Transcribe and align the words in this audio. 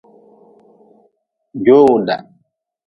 Jowda. 1.65 2.15